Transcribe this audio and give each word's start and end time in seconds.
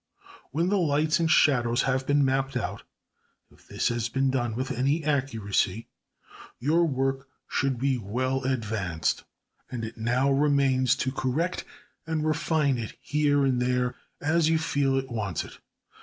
When 0.49 0.69
the 0.69 0.79
lights 0.79 1.19
and 1.19 1.29
shadows 1.29 1.83
have 1.83 2.07
been 2.07 2.25
mapped 2.25 2.57
out, 2.57 2.81
if 3.51 3.67
this 3.67 3.89
has 3.89 4.09
been 4.09 4.31
done 4.31 4.55
with 4.55 4.71
any 4.71 5.03
accuracy, 5.03 5.89
your 6.57 6.85
work 6.85 7.27
should 7.47 7.77
be 7.77 7.99
well 7.99 8.41
advanced. 8.43 9.25
And 9.69 9.85
it 9.85 9.99
now 9.99 10.31
remains 10.31 10.95
to 10.95 11.11
correct 11.11 11.65
and 12.07 12.25
refine 12.25 12.79
it 12.79 12.97
here 12.99 13.45
and 13.45 13.61
there, 13.61 13.93
as 14.19 14.49
you 14.49 14.57
feel 14.57 14.97
it 14.97 15.11
wants 15.11 15.43
it. 15.43 15.59